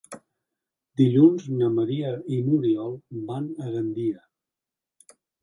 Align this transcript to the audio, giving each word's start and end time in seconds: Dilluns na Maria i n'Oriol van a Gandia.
Dilluns 1.01 1.45
na 1.59 1.69
Maria 1.73 2.09
i 2.37 2.39
n'Oriol 2.47 2.97
van 3.29 3.47
a 3.67 3.71
Gandia. 3.77 4.27